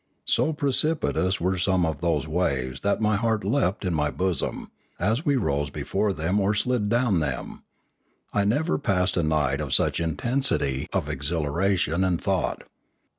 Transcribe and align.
So 0.25 0.51
precip 0.51 1.01
itous 1.01 1.39
were 1.39 1.59
some 1.59 1.85
of 1.85 2.01
those 2.01 2.27
waves 2.27 2.81
that 2.81 3.01
my 3.01 3.17
heart 3.17 3.43
leapt 3.43 3.85
in 3.85 3.93
my 3.93 4.09
bosom, 4.09 4.71
as 4.99 5.23
we 5.27 5.35
rose 5.35 5.69
before 5.69 6.11
them 6.11 6.39
or 6.39 6.55
slid 6.55 6.89
down 6.89 7.19
them. 7.19 7.61
I 8.33 8.43
never 8.43 8.79
passed 8.79 9.15
a 9.15 9.21
night 9.21 9.61
of 9.61 9.75
such 9.75 9.99
intensity 9.99 10.87
of 10.91 11.07
exhilaration 11.07 12.03
and 12.03 12.19
thought. 12.19 12.63